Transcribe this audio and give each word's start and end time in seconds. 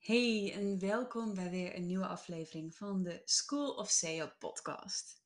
Hey 0.00 0.52
en 0.54 0.78
welkom 0.78 1.34
bij 1.34 1.50
weer 1.50 1.76
een 1.76 1.86
nieuwe 1.86 2.06
aflevering 2.06 2.74
van 2.74 3.02
de 3.02 3.22
School 3.24 3.74
of 3.74 3.90
SEO 3.90 4.30
podcast. 4.38 5.22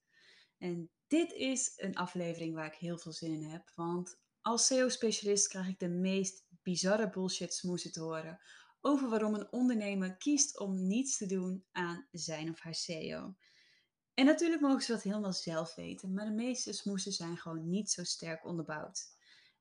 En 0.58 0.90
dit 1.06 1.32
is 1.32 1.72
een 1.76 1.96
aflevering 1.96 2.54
waar 2.54 2.66
ik 2.66 2.74
heel 2.74 2.98
veel 2.98 3.12
zin 3.12 3.32
in 3.32 3.42
heb, 3.42 3.70
want 3.74 4.20
als 4.40 4.66
SEO-specialist 4.66 5.48
krijg 5.48 5.68
ik 5.68 5.78
de 5.78 5.88
meest 5.88 6.46
bizarre 6.62 7.10
bullshit 7.10 7.54
smoesen 7.54 7.92
te 7.92 8.00
horen 8.00 8.40
over 8.80 9.08
waarom 9.08 9.34
een 9.34 9.52
ondernemer 9.52 10.16
kiest 10.16 10.58
om 10.58 10.86
niets 10.86 11.16
te 11.16 11.26
doen 11.26 11.64
aan 11.72 12.06
zijn 12.10 12.50
of 12.50 12.60
haar 12.60 12.74
SEO. 12.74 13.34
En 14.14 14.24
natuurlijk 14.24 14.62
mogen 14.62 14.82
ze 14.82 14.92
dat 14.92 15.02
helemaal 15.02 15.32
zelf 15.32 15.74
weten, 15.74 16.12
maar 16.12 16.24
de 16.24 16.30
meeste 16.30 16.72
smoesen 16.72 17.12
zijn 17.12 17.36
gewoon 17.36 17.68
niet 17.68 17.90
zo 17.90 18.04
sterk 18.04 18.44
onderbouwd. 18.44 19.06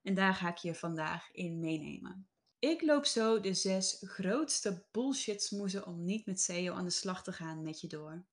En 0.02 0.14
daar 0.14 0.34
ga 0.34 0.48
ik 0.48 0.58
je 0.58 0.74
vandaag 0.74 1.32
in 1.32 1.60
meenemen. 1.60 2.28
Ik 2.64 2.82
loop 2.82 3.04
zo 3.04 3.40
de 3.40 3.54
zes 3.54 4.02
grootste 4.06 4.86
bullshit 4.90 5.42
smoezen 5.42 5.86
om 5.86 6.04
niet 6.04 6.26
met 6.26 6.40
SEO 6.40 6.74
aan 6.74 6.84
de 6.84 6.90
slag 6.90 7.22
te 7.22 7.32
gaan 7.32 7.62
met 7.62 7.80
je 7.80 7.86
door. 7.86 8.26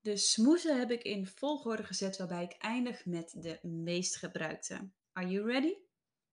De 0.00 0.16
smoezen 0.16 0.78
heb 0.78 0.90
ik 0.90 1.02
in 1.02 1.26
volgorde 1.26 1.84
gezet 1.84 2.16
waarbij 2.16 2.44
ik 2.44 2.52
eindig 2.52 3.06
met 3.06 3.34
de 3.36 3.58
meest 3.62 4.16
gebruikte. 4.16 4.90
Are 5.12 5.28
you 5.28 5.46
ready? 5.46 5.74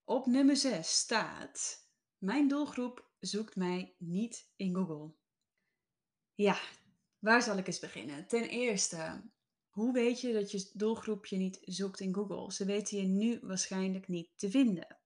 Op 0.04 0.26
nummer 0.26 0.56
6 0.56 0.98
staat: 0.98 1.88
Mijn 2.18 2.48
doelgroep 2.48 3.10
zoekt 3.20 3.56
mij 3.56 3.94
niet 3.98 4.50
in 4.56 4.74
Google. 4.74 5.14
Ja, 6.34 6.60
waar 7.18 7.42
zal 7.42 7.58
ik 7.58 7.66
eens 7.66 7.78
beginnen? 7.78 8.26
Ten 8.26 8.48
eerste, 8.48 9.22
hoe 9.68 9.92
weet 9.92 10.20
je 10.20 10.32
dat 10.32 10.50
je 10.50 10.70
doelgroep 10.72 11.26
je 11.26 11.36
niet 11.36 11.58
zoekt 11.62 12.00
in 12.00 12.14
Google? 12.14 12.52
Ze 12.52 12.64
weten 12.64 12.98
je 12.98 13.06
nu 13.06 13.38
waarschijnlijk 13.42 14.08
niet 14.08 14.30
te 14.36 14.50
vinden. 14.50 14.98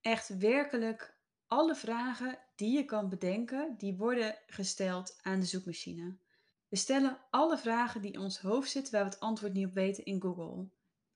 Echt 0.00 0.38
werkelijk 0.38 1.17
alle 1.48 1.74
vragen 1.74 2.38
die 2.56 2.76
je 2.76 2.84
kan 2.84 3.08
bedenken, 3.08 3.74
die 3.78 3.96
worden 3.96 4.38
gesteld 4.46 5.18
aan 5.22 5.40
de 5.40 5.46
zoekmachine. 5.46 6.18
We 6.68 6.76
stellen 6.76 7.18
alle 7.30 7.58
vragen 7.58 8.02
die 8.02 8.12
in 8.12 8.20
ons 8.20 8.40
hoofd 8.40 8.70
zitten 8.70 8.92
waar 8.92 9.04
we 9.04 9.10
het 9.10 9.20
antwoord 9.20 9.52
niet 9.52 9.66
op 9.66 9.74
weten 9.74 10.04
in 10.04 10.20
Google. 10.20 10.68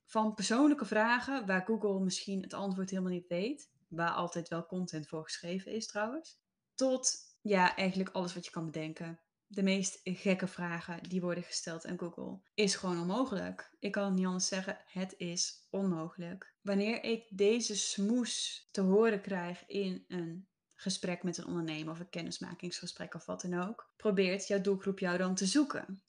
Van 0.05 0.33
persoonlijke 0.33 0.85
vragen 0.85 1.45
waar 1.45 1.65
Google 1.65 1.99
misschien 1.99 2.41
het 2.41 2.53
antwoord 2.53 2.89
helemaal 2.89 3.11
niet 3.11 3.27
weet, 3.27 3.71
waar 3.87 4.11
altijd 4.11 4.47
wel 4.47 4.65
content 4.65 5.07
voor 5.07 5.23
geschreven 5.23 5.71
is 5.71 5.87
trouwens, 5.87 6.39
tot 6.75 7.15
ja, 7.41 7.75
eigenlijk 7.75 8.09
alles 8.09 8.33
wat 8.33 8.45
je 8.45 8.51
kan 8.51 8.65
bedenken. 8.65 9.19
De 9.53 9.63
meest 9.63 9.99
gekke 10.03 10.47
vragen 10.47 11.03
die 11.03 11.21
worden 11.21 11.43
gesteld 11.43 11.85
aan 11.85 11.99
Google 11.99 12.39
is 12.53 12.75
gewoon 12.75 12.99
onmogelijk. 12.99 13.75
Ik 13.79 13.91
kan 13.91 14.05
het 14.05 14.13
niet 14.13 14.25
anders 14.25 14.47
zeggen, 14.47 14.77
het 14.85 15.13
is 15.17 15.67
onmogelijk. 15.69 16.55
Wanneer 16.61 17.03
ik 17.03 17.25
deze 17.29 17.77
smoes 17.77 18.67
te 18.71 18.81
horen 18.81 19.21
krijg 19.21 19.63
in 19.67 20.05
een 20.07 20.47
gesprek 20.75 21.23
met 21.23 21.37
een 21.37 21.45
ondernemer 21.45 21.93
of 21.93 21.99
een 21.99 22.09
kennismakingsgesprek 22.09 23.13
of 23.13 23.25
wat 23.25 23.41
dan 23.41 23.67
ook, 23.67 23.93
probeert 23.97 24.47
jouw 24.47 24.61
doelgroep 24.61 24.99
jou 24.99 25.17
dan 25.17 25.35
te 25.35 25.45
zoeken. 25.45 26.03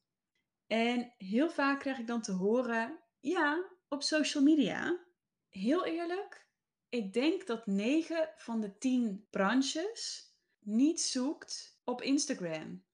En 0.67 1.14
heel 1.19 1.51
vaak 1.51 1.81
krijg 1.81 1.98
ik 1.98 2.06
dan 2.06 2.23
te 2.23 2.33
horen, 2.33 2.98
ja, 3.20 3.70
op 3.89 4.03
social 4.03 4.42
media. 4.42 5.05
Heel 5.48 5.86
eerlijk, 5.86 6.48
ik 6.89 7.12
denk 7.12 7.47
dat 7.47 7.67
9 7.67 8.29
van 8.36 8.61
de 8.61 8.79
10 8.79 9.27
branches 9.31 10.33
niet 10.58 11.01
zoekt 11.01 11.81
op 11.84 12.03
Instagram. 12.03 12.84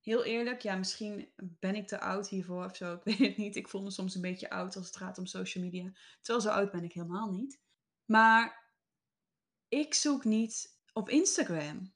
Heel 0.00 0.24
eerlijk, 0.24 0.60
ja, 0.60 0.76
misschien 0.76 1.32
ben 1.36 1.74
ik 1.74 1.86
te 1.86 2.00
oud 2.00 2.28
hiervoor 2.28 2.64
of 2.64 2.76
zo. 2.76 2.94
Ik 2.94 3.04
weet 3.18 3.18
het 3.18 3.36
niet. 3.36 3.56
Ik 3.56 3.68
voel 3.68 3.82
me 3.82 3.90
soms 3.90 4.14
een 4.14 4.20
beetje 4.20 4.50
oud 4.50 4.76
als 4.76 4.86
het 4.86 4.96
gaat 4.96 5.18
om 5.18 5.26
social 5.26 5.64
media. 5.64 5.92
Terwijl 6.20 6.44
zo 6.44 6.50
oud 6.50 6.70
ben 6.70 6.84
ik 6.84 6.92
helemaal 6.92 7.30
niet. 7.30 7.60
Maar 8.04 8.70
ik 9.68 9.94
zoek 9.94 10.24
niet 10.24 10.78
op 10.92 11.08
Instagram. 11.08 11.94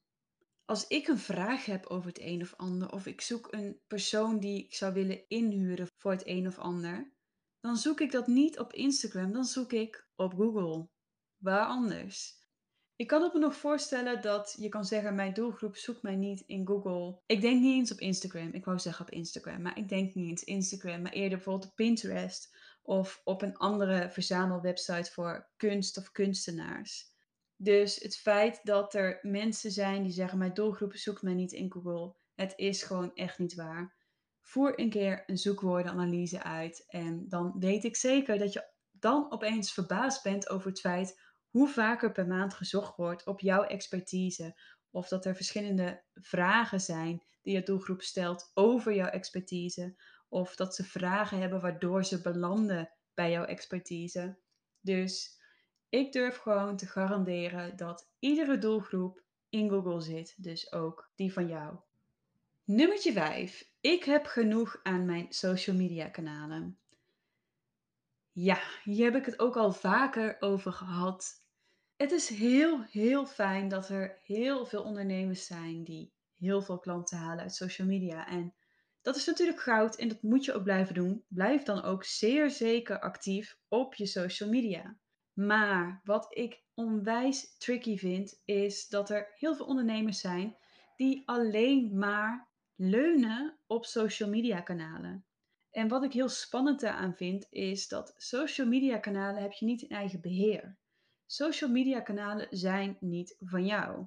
Als 0.64 0.86
ik 0.86 1.08
een 1.08 1.18
vraag 1.18 1.64
heb 1.64 1.86
over 1.86 2.08
het 2.08 2.20
een 2.20 2.42
of 2.42 2.54
ander, 2.56 2.92
of 2.92 3.06
ik 3.06 3.20
zoek 3.20 3.52
een 3.52 3.80
persoon 3.86 4.40
die 4.40 4.64
ik 4.64 4.74
zou 4.74 4.92
willen 4.92 5.28
inhuren 5.28 5.88
voor 5.96 6.10
het 6.10 6.26
een 6.26 6.46
of 6.46 6.58
ander, 6.58 7.12
dan 7.60 7.76
zoek 7.76 8.00
ik 8.00 8.12
dat 8.12 8.26
niet 8.26 8.58
op 8.58 8.72
Instagram, 8.72 9.32
dan 9.32 9.44
zoek 9.44 9.72
ik 9.72 10.08
op 10.14 10.34
Google. 10.34 10.88
Waar 11.36 11.66
anders? 11.66 12.43
Ik 12.96 13.06
kan 13.06 13.22
het 13.22 13.32
me 13.32 13.38
nog 13.38 13.56
voorstellen 13.56 14.22
dat 14.22 14.56
je 14.58 14.68
kan 14.68 14.84
zeggen: 14.84 15.14
Mijn 15.14 15.32
doelgroep 15.32 15.76
zoekt 15.76 16.02
mij 16.02 16.16
niet 16.16 16.40
in 16.40 16.66
Google. 16.66 17.20
Ik 17.26 17.40
denk 17.40 17.60
niet 17.60 17.74
eens 17.74 17.92
op 17.92 17.98
Instagram. 17.98 18.52
Ik 18.52 18.64
wou 18.64 18.78
zeggen 18.78 19.06
op 19.06 19.12
Instagram, 19.12 19.62
maar 19.62 19.78
ik 19.78 19.88
denk 19.88 20.14
niet 20.14 20.28
eens 20.28 20.44
Instagram, 20.44 21.02
maar 21.02 21.12
eerder 21.12 21.36
bijvoorbeeld 21.36 21.70
op 21.70 21.76
Pinterest 21.76 22.56
of 22.82 23.20
op 23.24 23.42
een 23.42 23.56
andere 23.56 24.10
verzamelwebsite 24.10 25.12
voor 25.12 25.48
kunst 25.56 25.98
of 25.98 26.12
kunstenaars. 26.12 27.12
Dus 27.56 27.96
het 27.96 28.16
feit 28.16 28.60
dat 28.62 28.94
er 28.94 29.18
mensen 29.22 29.70
zijn 29.70 30.02
die 30.02 30.12
zeggen: 30.12 30.38
Mijn 30.38 30.54
doelgroep 30.54 30.94
zoekt 30.94 31.22
mij 31.22 31.34
niet 31.34 31.52
in 31.52 31.72
Google, 31.72 32.14
het 32.34 32.52
is 32.56 32.82
gewoon 32.82 33.14
echt 33.14 33.38
niet 33.38 33.54
waar. 33.54 33.94
Voer 34.40 34.80
een 34.80 34.90
keer 34.90 35.22
een 35.26 35.38
zoekwoordenanalyse 35.38 36.42
uit 36.42 36.84
en 36.86 37.28
dan 37.28 37.54
weet 37.58 37.84
ik 37.84 37.96
zeker 37.96 38.38
dat 38.38 38.52
je 38.52 38.72
dan 38.90 39.32
opeens 39.32 39.72
verbaasd 39.72 40.22
bent 40.22 40.48
over 40.48 40.68
het 40.68 40.80
feit 40.80 41.22
hoe 41.54 41.68
vaker 41.68 42.12
per 42.12 42.26
maand 42.26 42.54
gezocht 42.54 42.96
wordt 42.96 43.26
op 43.26 43.40
jouw 43.40 43.62
expertise. 43.62 44.60
Of 44.90 45.08
dat 45.08 45.24
er 45.24 45.34
verschillende 45.34 46.02
vragen 46.14 46.80
zijn 46.80 47.22
die 47.42 47.54
je 47.54 47.62
doelgroep 47.62 48.02
stelt 48.02 48.50
over 48.54 48.94
jouw 48.94 49.08
expertise. 49.08 49.96
Of 50.28 50.56
dat 50.56 50.74
ze 50.74 50.84
vragen 50.84 51.40
hebben 51.40 51.60
waardoor 51.60 52.04
ze 52.04 52.20
belanden 52.20 52.90
bij 53.14 53.30
jouw 53.30 53.44
expertise. 53.44 54.38
Dus 54.80 55.40
ik 55.88 56.12
durf 56.12 56.36
gewoon 56.36 56.76
te 56.76 56.86
garanderen 56.86 57.76
dat 57.76 58.10
iedere 58.18 58.58
doelgroep 58.58 59.22
in 59.48 59.70
Google 59.70 60.00
zit. 60.00 60.34
Dus 60.42 60.72
ook 60.72 61.10
die 61.14 61.32
van 61.32 61.48
jou. 61.48 61.76
Nummertje 62.64 63.12
5. 63.12 63.70
Ik 63.80 64.04
heb 64.04 64.26
genoeg 64.26 64.80
aan 64.82 65.04
mijn 65.04 65.26
social 65.28 65.76
media 65.76 66.08
kanalen. 66.08 66.78
Ja, 68.32 68.60
hier 68.82 69.04
heb 69.04 69.14
ik 69.14 69.24
het 69.26 69.38
ook 69.38 69.56
al 69.56 69.72
vaker 69.72 70.36
over 70.40 70.72
gehad. 70.72 71.43
Het 71.96 72.12
is 72.12 72.28
heel, 72.28 72.82
heel 72.82 73.26
fijn 73.26 73.68
dat 73.68 73.88
er 73.88 74.20
heel 74.22 74.66
veel 74.66 74.82
ondernemers 74.82 75.46
zijn 75.46 75.84
die 75.84 76.12
heel 76.36 76.62
veel 76.62 76.78
klanten 76.78 77.18
halen 77.18 77.42
uit 77.42 77.54
social 77.54 77.86
media. 77.86 78.26
En 78.26 78.54
dat 79.02 79.16
is 79.16 79.26
natuurlijk 79.26 79.60
goud 79.60 79.96
en 79.96 80.08
dat 80.08 80.22
moet 80.22 80.44
je 80.44 80.52
ook 80.52 80.62
blijven 80.62 80.94
doen. 80.94 81.24
Blijf 81.28 81.62
dan 81.62 81.82
ook 81.82 82.04
zeer 82.04 82.50
zeker 82.50 83.00
actief 83.00 83.58
op 83.68 83.94
je 83.94 84.06
social 84.06 84.48
media. 84.48 84.96
Maar 85.32 86.00
wat 86.04 86.26
ik 86.36 86.62
onwijs 86.74 87.56
tricky 87.58 87.96
vind, 87.96 88.40
is 88.44 88.88
dat 88.88 89.10
er 89.10 89.32
heel 89.34 89.54
veel 89.54 89.66
ondernemers 89.66 90.20
zijn 90.20 90.56
die 90.96 91.22
alleen 91.28 91.98
maar 91.98 92.48
leunen 92.74 93.58
op 93.66 93.84
social 93.84 94.28
media 94.28 94.60
kanalen. 94.60 95.26
En 95.70 95.88
wat 95.88 96.04
ik 96.04 96.12
heel 96.12 96.28
spannend 96.28 96.80
daaraan 96.80 97.14
vind, 97.14 97.46
is 97.50 97.88
dat 97.88 98.14
social 98.16 98.66
media 98.66 98.98
kanalen 98.98 99.42
heb 99.42 99.52
je 99.52 99.64
niet 99.64 99.82
in 99.82 99.96
eigen 99.96 100.20
beheer. 100.20 100.76
Social 101.34 101.70
media 101.70 102.00
kanalen 102.00 102.46
zijn 102.50 102.96
niet 103.00 103.36
van 103.40 103.66
jou. 103.66 104.06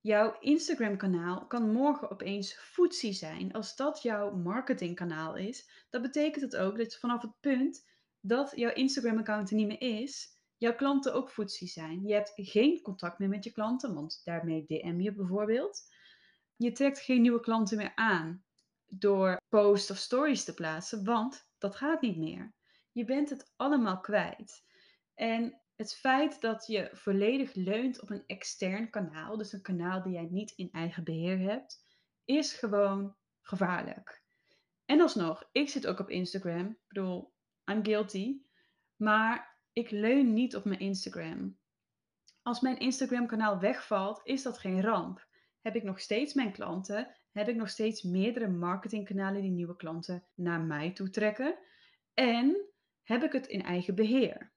Jouw 0.00 0.36
Instagram 0.40 0.96
kanaal 0.96 1.46
kan 1.46 1.72
morgen 1.72 2.10
opeens 2.10 2.54
footsie 2.54 3.12
zijn. 3.12 3.52
Als 3.52 3.76
dat 3.76 4.02
jouw 4.02 4.30
marketingkanaal 4.36 5.36
is, 5.36 5.86
dan 5.90 6.02
betekent 6.02 6.44
het 6.44 6.56
ook 6.56 6.78
dat 6.78 6.96
vanaf 6.96 7.22
het 7.22 7.40
punt 7.40 7.88
dat 8.20 8.52
jouw 8.54 8.72
Instagram 8.72 9.18
account 9.18 9.50
er 9.50 9.56
niet 9.56 9.66
meer 9.66 9.80
is, 9.80 10.38
jouw 10.56 10.74
klanten 10.74 11.14
ook 11.14 11.30
footsie 11.30 11.68
zijn. 11.68 12.06
Je 12.06 12.14
hebt 12.14 12.32
geen 12.34 12.82
contact 12.82 13.18
meer 13.18 13.28
met 13.28 13.44
je 13.44 13.52
klanten, 13.52 13.94
want 13.94 14.20
daarmee 14.24 14.64
DM 14.66 15.00
je 15.00 15.14
bijvoorbeeld. 15.14 15.82
Je 16.56 16.72
trekt 16.72 16.98
geen 16.98 17.22
nieuwe 17.22 17.40
klanten 17.40 17.76
meer 17.76 17.92
aan 17.94 18.44
door 18.86 19.36
posts 19.48 19.90
of 19.90 19.96
stories 19.96 20.44
te 20.44 20.54
plaatsen, 20.54 21.04
want 21.04 21.48
dat 21.58 21.76
gaat 21.76 22.00
niet 22.00 22.16
meer. 22.16 22.54
Je 22.92 23.04
bent 23.04 23.30
het 23.30 23.52
allemaal 23.56 24.00
kwijt. 24.00 24.64
En 25.14 25.58
het 25.76 25.94
feit 25.94 26.40
dat 26.40 26.66
je 26.66 26.90
volledig 26.92 27.54
leunt 27.54 28.00
op 28.00 28.10
een 28.10 28.26
extern 28.26 28.90
kanaal, 28.90 29.36
dus 29.36 29.52
een 29.52 29.62
kanaal 29.62 30.02
die 30.02 30.12
jij 30.12 30.28
niet 30.30 30.50
in 30.50 30.68
eigen 30.72 31.04
beheer 31.04 31.38
hebt, 31.38 31.84
is 32.24 32.52
gewoon 32.52 33.16
gevaarlijk. 33.40 34.22
En 34.84 35.00
alsnog, 35.00 35.48
ik 35.52 35.68
zit 35.68 35.86
ook 35.86 35.98
op 35.98 36.10
Instagram. 36.10 36.66
Ik 36.66 36.88
bedoel, 36.88 37.32
I'm 37.64 37.84
guilty. 37.84 38.42
Maar 38.96 39.60
ik 39.72 39.90
leun 39.90 40.32
niet 40.32 40.56
op 40.56 40.64
mijn 40.64 40.80
Instagram. 40.80 41.58
Als 42.42 42.60
mijn 42.60 42.78
Instagram-kanaal 42.78 43.58
wegvalt, 43.58 44.20
is 44.24 44.42
dat 44.42 44.58
geen 44.58 44.82
ramp. 44.82 45.26
Heb 45.60 45.76
ik 45.76 45.82
nog 45.82 46.00
steeds 46.00 46.34
mijn 46.34 46.52
klanten, 46.52 47.16
heb 47.32 47.48
ik 47.48 47.56
nog 47.56 47.68
steeds 47.68 48.02
meerdere 48.02 48.48
marketingkanalen 48.48 49.42
die 49.42 49.50
nieuwe 49.50 49.76
klanten 49.76 50.26
naar 50.34 50.60
mij 50.60 50.92
toe 50.92 51.10
trekken. 51.10 51.58
En 52.14 52.56
heb 53.02 53.22
ik 53.22 53.32
het 53.32 53.46
in 53.46 53.62
eigen 53.62 53.94
beheer. 53.94 54.53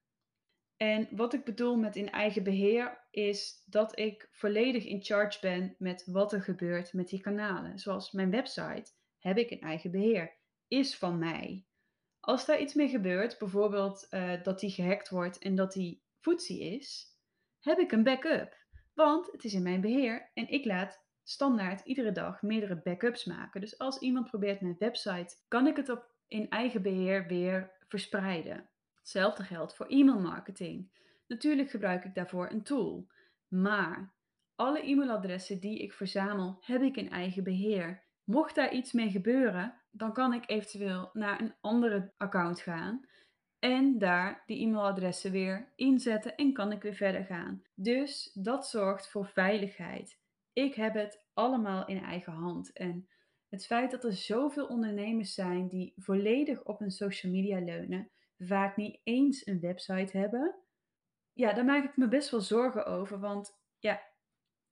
En 0.78 1.08
wat 1.12 1.34
ik 1.34 1.44
bedoel 1.44 1.78
met 1.78 1.96
in 1.96 2.12
eigen 2.12 2.44
beheer 2.44 3.08
is 3.12 3.64
dat 3.66 4.00
ik 4.00 4.28
volledig 4.32 4.86
in 4.86 5.04
charge 5.04 5.40
ben 5.42 5.76
met 5.78 6.06
wat 6.06 6.34
er 6.34 6.42
gebeurt 6.42 6.94
met 6.94 7.08
die 7.08 7.22
kanalen. 7.22 7.80
Zoals 7.80 8.12
mijn 8.12 8.32
website 8.32 8.92
heb 9.20 9.38
ik 9.38 9.50
in 9.50 9.62
eigen 9.62 9.92
beheer, 9.92 10.36
is 10.68 10.98
van 10.98 11.20
mij. 11.20 11.66
Als 12.20 12.46
daar 12.46 12.60
iets 12.60 12.74
mee 12.74 12.90
gebeurt, 12.90 13.38
bijvoorbeeld 13.38 14.08
uh, 14.10 14.44
dat 14.44 14.60
die 14.60 14.70
gehackt 14.70 15.10
wordt 15.10 15.38
en 15.38 15.56
dat 15.56 15.74
die 15.74 16.04
footsie 16.20 16.76
is, 16.76 17.16
heb 17.60 17.80
ik 17.80 17.92
een 17.92 18.04
backup. 18.04 18.56
Want 18.94 19.32
het 19.32 19.44
is 19.44 19.54
in 19.54 19.64
mijn 19.64 19.82
beheer 19.82 20.32
en 20.34 20.50
ik 20.50 20.66
laat 20.66 21.06
standaard 21.24 21.86
iedere 21.86 22.12
dag 22.12 22.42
meerdere 22.42 22.82
backups 22.82 23.26
maken. 23.26 23.62
Dus 23.62 23.78
als 23.78 24.00
iemand 24.00 24.30
probeert 24.30 24.62
mijn 24.62 24.76
website, 24.80 25.36
kan 25.48 25.68
ik 25.68 25.76
het 25.76 25.90
op 25.90 26.12
in 26.28 26.50
eigen 26.50 26.82
beheer 26.82 27.28
weer 27.28 27.72
verspreiden. 27.88 28.70
Hetzelfde 29.08 29.44
geldt 29.44 29.76
voor 29.76 29.86
e-mail 29.86 30.20
marketing. 30.20 30.90
Natuurlijk 31.28 31.70
gebruik 31.70 32.04
ik 32.04 32.14
daarvoor 32.14 32.52
een 32.52 32.64
tool, 32.64 33.08
maar 33.48 34.14
alle 34.56 34.82
e-mailadressen 34.82 35.60
die 35.60 35.80
ik 35.80 35.94
verzamel, 35.94 36.58
heb 36.62 36.82
ik 36.82 36.98
in 36.98 37.10
eigen 37.10 37.44
beheer. 37.44 38.04
Mocht 38.24 38.56
daar 38.56 38.74
iets 38.74 38.92
mee 38.92 39.10
gebeuren, 39.10 39.82
dan 39.92 40.14
kan 40.14 40.34
ik 40.34 40.50
eventueel 40.50 41.10
naar 41.14 41.42
een 41.42 41.56
andere 41.62 42.14
account 42.18 42.62
gaan 42.62 43.08
en 43.60 43.98
daar 43.98 44.44
die 44.46 44.62
e-mailadressen 44.62 45.32
weer 45.32 45.72
inzetten 45.76 46.36
en 46.36 46.54
kan 46.54 46.72
ik 46.72 46.82
weer 46.82 46.96
verder 46.96 47.24
gaan. 47.24 47.62
Dus 47.76 48.32
dat 48.34 48.68
zorgt 48.68 49.10
voor 49.10 49.28
veiligheid. 49.28 50.20
Ik 50.54 50.76
heb 50.76 50.94
het 50.94 51.26
allemaal 51.34 51.86
in 51.86 52.04
eigen 52.04 52.34
hand. 52.34 52.74
En 52.74 53.08
het 53.50 53.66
feit 53.66 53.92
dat 53.92 54.04
er 54.04 54.14
zoveel 54.14 54.66
ondernemers 54.66 55.34
zijn 55.34 55.68
die 55.68 55.94
volledig 55.96 56.64
op 56.64 56.80
hun 56.80 56.92
social 56.92 57.32
media 57.32 57.60
leunen, 57.60 58.12
vaak 58.40 58.76
niet 58.78 59.00
eens 59.04 59.48
een 59.48 59.60
website 59.60 60.18
hebben, 60.18 60.56
ja, 61.38 61.54
daar 61.54 61.66
maak 61.66 61.84
ik 61.84 61.98
me 61.98 62.08
best 62.08 62.30
wel 62.30 62.42
zorgen 62.42 62.86
over. 62.86 63.20
Want 63.20 63.60
ja, 63.80 64.02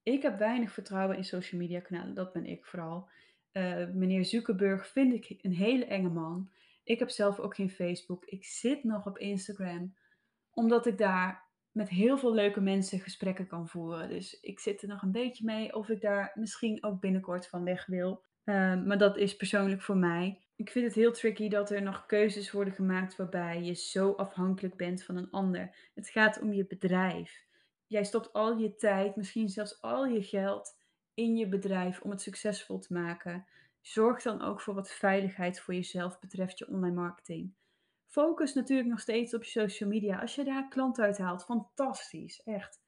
ik 0.03 0.21
heb 0.21 0.38
weinig 0.38 0.71
vertrouwen 0.71 1.17
in 1.17 1.23
social 1.23 1.62
media 1.62 1.79
kanalen. 1.79 2.13
Dat 2.13 2.33
ben 2.33 2.45
ik 2.45 2.65
vooral. 2.65 3.09
Uh, 3.51 3.88
meneer 3.89 4.25
Zuckerberg 4.25 4.88
vind 4.88 5.13
ik 5.13 5.39
een 5.41 5.53
hele 5.53 5.85
enge 5.85 6.09
man. 6.09 6.50
Ik 6.83 7.00
heb 7.00 7.09
zelf 7.09 7.39
ook 7.39 7.56
geen 7.56 7.69
Facebook. 7.69 8.25
Ik 8.25 8.45
zit 8.45 8.83
nog 8.83 9.06
op 9.06 9.17
Instagram. 9.17 9.95
Omdat 10.51 10.85
ik 10.85 10.97
daar 10.97 11.45
met 11.71 11.89
heel 11.89 12.18
veel 12.18 12.33
leuke 12.33 12.61
mensen 12.61 13.00
gesprekken 13.00 13.47
kan 13.47 13.68
voeren. 13.68 14.09
Dus 14.09 14.39
ik 14.39 14.59
zit 14.59 14.81
er 14.81 14.88
nog 14.88 15.01
een 15.01 15.11
beetje 15.11 15.45
mee 15.45 15.75
of 15.75 15.89
ik 15.89 16.01
daar 16.01 16.31
misschien 16.35 16.83
ook 16.83 17.00
binnenkort 17.00 17.47
van 17.47 17.63
weg 17.63 17.85
wil. 17.85 18.23
Ehm, 18.44 18.88
maar 18.88 18.97
dat 18.97 19.18
is 19.18 19.35
persoonlijk 19.35 19.81
voor 19.81 19.97
mij. 19.97 20.44
Ik 20.57 20.69
vind 20.69 20.86
het 20.86 20.96
heel 20.96 21.12
tricky 21.12 21.50
dat 21.50 21.69
er 21.69 21.81
nog 21.81 22.06
keuzes 22.06 22.52
worden 22.52 22.74
gemaakt 22.74 23.16
waarbij 23.16 23.62
je 23.62 23.74
zo 23.74 24.12
afhankelijk 24.12 24.75
bent 24.75 25.04
van 25.04 25.16
een 25.16 25.31
ander. 25.31 25.75
Het 25.94 26.10
gaat 26.10 26.42
om 26.42 26.54
je 26.54 26.66
bedrijf. 26.66 27.46
Jij 27.88 28.04
stopt 28.04 28.34
al 28.34 28.57
je 28.57 28.75
tijd, 28.75 29.16
misschien 29.16 29.50
zelfs 29.50 29.81
al 29.81 30.06
je 30.06 30.24
geld 30.24 30.78
in 31.13 31.36
je 31.36 31.48
bedrijf 31.48 32.02
om 32.02 32.10
het 32.10 32.22
succesvol 32.22 32.80
te 32.80 32.94
maken. 32.94 33.46
Zorg 33.81 34.22
dan 34.22 34.42
ook 34.42 34.62
voor 34.62 34.74
wat 34.74 34.92
veiligheid 34.92 35.60
voor 35.60 35.74
jezelf 35.74 36.19
betreft 36.19 36.57
je 36.57 36.68
online 36.68 36.96
marketing. 36.96 37.54
Focus 38.06 38.54
natuurlijk 38.54 38.90
nog 38.90 39.00
steeds 39.00 39.34
op 39.34 39.44
je 39.44 39.50
social 39.50 39.90
media. 39.90 40.19
Als 40.22 40.36
je 40.36 40.44
daar 40.44 40.68
klanten 40.68 41.04
uithaalt, 41.04 41.44
fantastisch, 41.44 42.44
echt. 42.44 42.81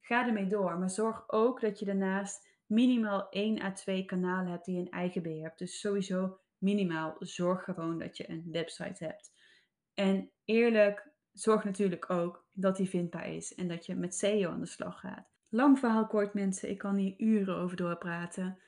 Ga 0.00 0.26
ermee 0.26 0.46
door, 0.46 0.78
maar 0.78 0.90
zorg 0.90 1.24
ook 1.26 1.60
dat 1.60 1.78
je 1.78 1.84
daarnaast 1.84 2.48
minimaal 2.66 3.28
1 3.28 3.62
à 3.62 3.72
2 3.72 4.04
kanalen 4.04 4.50
hebt 4.50 4.64
die 4.64 4.74
je 4.74 4.80
in 4.80 4.90
eigen 4.90 5.22
beheer 5.22 5.42
hebt. 5.42 5.58
Dus 5.58 5.80
sowieso 5.80 6.38
minimaal 6.64 7.16
zorg 7.18 7.64
gewoon 7.64 7.98
dat 7.98 8.16
je 8.16 8.30
een 8.30 8.48
website 8.50 9.04
hebt. 9.04 9.32
En 9.94 10.30
eerlijk, 10.44 11.08
zorg 11.32 11.64
natuurlijk 11.64 12.10
ook 12.10 12.46
dat 12.52 12.76
die 12.76 12.88
vindbaar 12.88 13.28
is 13.28 13.54
en 13.54 13.68
dat 13.68 13.86
je 13.86 13.94
met 13.94 14.14
SEO 14.14 14.50
aan 14.50 14.60
de 14.60 14.66
slag 14.66 15.00
gaat. 15.00 15.32
Lang 15.48 15.78
verhaal 15.78 16.06
kort 16.06 16.34
mensen, 16.34 16.70
ik 16.70 16.78
kan 16.78 16.96
hier 16.96 17.14
uren 17.16 17.56
over 17.56 17.76
doorpraten. 17.76 18.58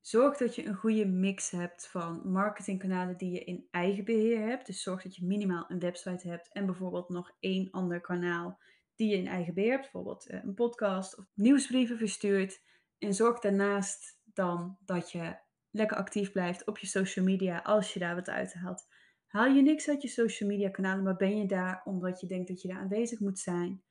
Zorg 0.00 0.36
dat 0.36 0.54
je 0.54 0.66
een 0.66 0.74
goede 0.74 1.06
mix 1.06 1.50
hebt 1.50 1.86
van 1.86 2.30
marketingkanalen 2.30 3.16
die 3.16 3.32
je 3.32 3.44
in 3.44 3.66
eigen 3.70 4.04
beheer 4.04 4.48
hebt. 4.48 4.66
Dus 4.66 4.82
zorg 4.82 5.02
dat 5.02 5.16
je 5.16 5.26
minimaal 5.26 5.64
een 5.68 5.78
website 5.78 6.28
hebt 6.28 6.52
en 6.52 6.66
bijvoorbeeld 6.66 7.08
nog 7.08 7.36
één 7.40 7.70
ander 7.70 8.00
kanaal 8.00 8.58
die 8.94 9.08
je 9.08 9.16
in 9.16 9.26
eigen 9.26 9.54
beheer 9.54 9.70
hebt. 9.70 9.82
Bijvoorbeeld 9.82 10.26
eh, 10.26 10.42
een 10.42 10.54
podcast 10.54 11.18
of 11.18 11.24
nieuwsbrieven 11.34 11.98
verstuurt. 11.98 12.62
En 12.98 13.14
zorg 13.14 13.38
daarnaast 13.38 14.18
dan 14.24 14.76
dat 14.84 15.12
je 15.12 15.36
lekker 15.70 15.96
actief 15.96 16.32
blijft 16.32 16.66
op 16.66 16.78
je 16.78 16.86
social 16.86 17.24
media 17.24 17.58
als 17.58 17.92
je 17.92 17.98
daar 17.98 18.14
wat 18.14 18.28
uit 18.28 18.54
haalt. 18.54 18.88
Haal 19.26 19.46
je 19.46 19.62
niks 19.62 19.88
uit 19.88 20.02
je 20.02 20.08
social 20.08 20.48
media 20.48 20.70
kanalen, 20.70 21.04
maar 21.04 21.16
ben 21.16 21.38
je 21.38 21.46
daar 21.46 21.82
omdat 21.84 22.20
je 22.20 22.26
denkt 22.26 22.48
dat 22.48 22.62
je 22.62 22.68
daar 22.68 22.78
aanwezig 22.78 23.20
moet 23.20 23.38
zijn? 23.38 23.82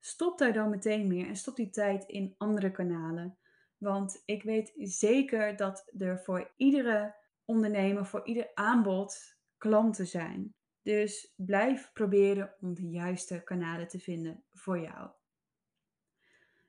Stop 0.00 0.38
daar 0.38 0.52
dan 0.52 0.70
meteen 0.70 1.06
meer 1.06 1.26
en 1.26 1.36
stop 1.36 1.56
die 1.56 1.70
tijd 1.70 2.04
in 2.04 2.34
andere 2.38 2.70
kanalen. 2.70 3.38
Want 3.78 4.22
ik 4.24 4.42
weet 4.42 4.72
zeker 4.76 5.56
dat 5.56 5.90
er 5.98 6.18
voor 6.18 6.52
iedere 6.56 7.14
ondernemer, 7.44 8.06
voor 8.06 8.26
ieder 8.26 8.50
aanbod 8.54 9.36
klanten 9.58 10.06
zijn. 10.06 10.54
Dus 10.82 11.32
blijf 11.36 11.90
proberen 11.92 12.54
om 12.60 12.74
de 12.74 12.88
juiste 12.88 13.42
kanalen 13.44 13.88
te 13.88 13.98
vinden 13.98 14.44
voor 14.50 14.80
jou. 14.80 15.10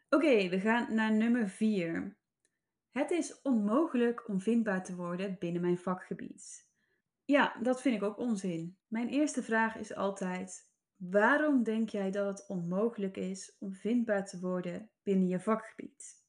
Oké, 0.10 0.50
we 0.50 0.60
gaan 0.60 0.94
naar 0.96 1.14
nummer 1.14 1.50
4. 1.50 2.18
Het 2.94 3.12
is 3.12 3.42
onmogelijk 3.42 4.28
om 4.28 4.42
vindbaar 4.42 4.84
te 4.84 4.96
worden 4.96 5.36
binnen 5.40 5.62
mijn 5.62 5.78
vakgebied. 5.78 6.68
Ja, 7.26 7.56
dat 7.62 7.82
vind 7.82 7.96
ik 7.96 8.04
ook 8.04 8.18
onzin. 8.18 8.78
Mijn 8.88 9.10
eerste 9.10 9.44
vraag 9.44 9.76
is 9.76 9.96
altijd: 9.96 10.72
waarom 10.96 11.64
denk 11.64 11.90
jij 11.90 12.12
dat 12.12 12.28
het 12.28 12.48
onmogelijk 12.48 13.18
is 13.18 13.56
om 13.60 13.74
vindbaar 13.74 14.26
te 14.26 14.40
worden 14.40 14.90
binnen 15.04 15.28
je 15.28 15.40
vakgebied? 15.40 16.22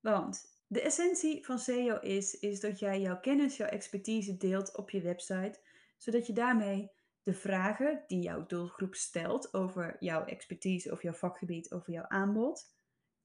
Want 0.00 0.62
de 0.66 0.80
essentie 0.82 1.44
van 1.44 1.58
SEO 1.58 1.98
is, 1.98 2.38
is 2.38 2.60
dat 2.60 2.78
jij 2.78 3.00
jouw 3.00 3.20
kennis, 3.20 3.56
jouw 3.56 3.68
expertise 3.68 4.36
deelt 4.36 4.76
op 4.76 4.90
je 4.90 5.00
website, 5.00 5.60
zodat 5.96 6.26
je 6.26 6.32
daarmee 6.32 6.90
de 7.22 7.34
vragen 7.34 8.04
die 8.06 8.22
jouw 8.22 8.46
doelgroep 8.46 8.94
stelt 8.94 9.54
over 9.54 9.96
jouw 9.98 10.24
expertise 10.24 10.92
of 10.92 11.02
jouw 11.02 11.12
vakgebied, 11.12 11.72
over 11.72 11.92
jouw 11.92 12.06
aanbod, 12.08 12.77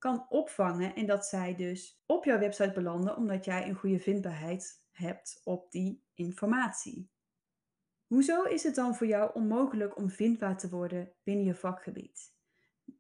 kan 0.04 0.26
opvangen 0.30 0.96
en 0.96 1.06
dat 1.06 1.26
zij 1.26 1.56
dus 1.56 2.04
op 2.06 2.26
jouw 2.26 2.40
website 2.40 2.72
belanden 2.72 3.18
omdat 3.18 3.46
jij 3.46 3.68
een 3.68 3.76
goede 3.76 4.00
vindbaarheid 4.00 4.86
hebt 4.92 5.42
op 5.44 5.72
die 5.72 6.04
informatie. 6.14 7.10
Hoezo 8.08 8.44
is 8.44 8.64
het 8.64 8.76
dan 8.76 8.96
voor 8.96 9.08
jou 9.08 9.34
onmogelijk 9.34 9.98
om 9.98 10.10
vindbaar 10.10 10.58
te 10.58 10.70
worden 10.70 11.14
binnen 11.24 11.46
je 11.46 11.56
vakgebied? 11.56 12.34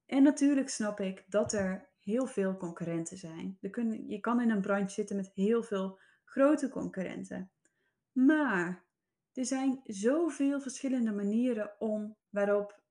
En 0.05 0.23
natuurlijk 0.23 0.69
snap 0.69 0.99
ik 0.99 1.25
dat 1.27 1.53
er 1.53 1.89
heel 1.99 2.25
veel 2.25 2.57
concurrenten 2.57 3.17
zijn. 3.17 3.57
Je 4.07 4.19
kan 4.19 4.41
in 4.41 4.49
een 4.49 4.61
branche 4.61 4.93
zitten 4.93 5.15
met 5.15 5.31
heel 5.33 5.63
veel 5.63 5.99
grote 6.23 6.69
concurrenten. 6.69 7.51
Maar 8.11 8.85
er 9.33 9.45
zijn 9.45 9.79
zoveel 9.83 10.61
verschillende 10.61 11.11
manieren 11.11 11.71
om 11.79 12.15
waarop 12.29 12.82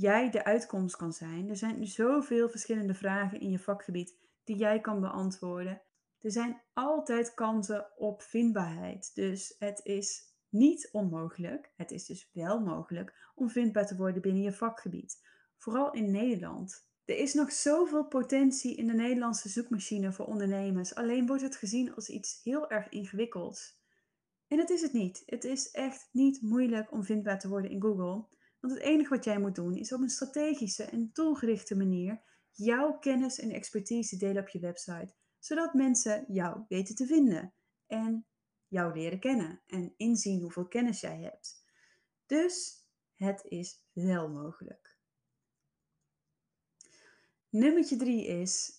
jij 0.00 0.30
de 0.30 0.44
uitkomst 0.44 0.96
kan 0.96 1.12
zijn. 1.12 1.48
Er 1.48 1.56
zijn 1.56 1.86
zoveel 1.86 2.48
verschillende 2.48 2.94
vragen 2.94 3.40
in 3.40 3.50
je 3.50 3.58
vakgebied 3.58 4.16
die 4.44 4.56
jij 4.56 4.80
kan 4.80 5.00
beantwoorden. 5.00 5.82
Er 6.20 6.30
zijn 6.30 6.62
altijd 6.72 7.34
kansen 7.34 7.86
op 7.96 8.22
vindbaarheid. 8.22 9.14
Dus 9.14 9.54
het 9.58 9.80
is 9.84 10.36
niet 10.48 10.88
onmogelijk, 10.92 11.72
het 11.76 11.90
is 11.90 12.06
dus 12.06 12.30
wel 12.32 12.60
mogelijk 12.60 13.30
om 13.34 13.50
vindbaar 13.50 13.86
te 13.86 13.96
worden 13.96 14.22
binnen 14.22 14.42
je 14.42 14.52
vakgebied. 14.52 15.26
Vooral 15.56 15.92
in 15.92 16.10
Nederland. 16.10 16.86
Er 17.04 17.16
is 17.16 17.34
nog 17.34 17.52
zoveel 17.52 18.04
potentie 18.04 18.76
in 18.76 18.86
de 18.86 18.94
Nederlandse 18.94 19.48
zoekmachine 19.48 20.12
voor 20.12 20.26
ondernemers. 20.26 20.94
Alleen 20.94 21.26
wordt 21.26 21.42
het 21.42 21.56
gezien 21.56 21.94
als 21.94 22.08
iets 22.08 22.40
heel 22.42 22.70
erg 22.70 22.88
ingewikkelds. 22.88 23.80
En 24.48 24.56
dat 24.56 24.70
is 24.70 24.82
het 24.82 24.92
niet. 24.92 25.22
Het 25.26 25.44
is 25.44 25.70
echt 25.70 26.08
niet 26.12 26.42
moeilijk 26.42 26.92
om 26.92 27.04
vindbaar 27.04 27.38
te 27.38 27.48
worden 27.48 27.70
in 27.70 27.82
Google. 27.82 28.24
Want 28.60 28.72
het 28.72 28.82
enige 28.82 29.08
wat 29.08 29.24
jij 29.24 29.38
moet 29.38 29.54
doen 29.54 29.74
is 29.76 29.92
op 29.92 30.00
een 30.00 30.08
strategische 30.08 30.84
en 30.84 31.10
doelgerichte 31.12 31.76
manier 31.76 32.20
jouw 32.52 32.98
kennis 32.98 33.38
en 33.38 33.50
expertise 33.50 34.16
delen 34.16 34.42
op 34.42 34.48
je 34.48 34.58
website, 34.58 35.14
zodat 35.38 35.74
mensen 35.74 36.24
jou 36.28 36.64
weten 36.68 36.94
te 36.94 37.06
vinden 37.06 37.52
en 37.86 38.26
jou 38.68 38.94
leren 38.94 39.20
kennen 39.20 39.60
en 39.66 39.94
inzien 39.96 40.42
hoeveel 40.42 40.68
kennis 40.68 41.00
jij 41.00 41.20
hebt. 41.20 41.64
Dus 42.26 42.84
het 43.14 43.44
is 43.44 43.82
wel 43.92 44.28
mogelijk. 44.28 44.96
Nummertje 47.48 47.96
drie 47.96 48.26
is, 48.26 48.72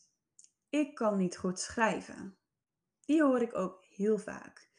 ik 0.69 0.95
kan 0.95 1.17
niet 1.17 1.37
goed 1.37 1.59
schrijven. 1.59 2.37
Die 3.05 3.23
hoor 3.23 3.41
ik 3.41 3.55
ook 3.55 3.85
heel 3.85 4.17
vaak. 4.17 4.69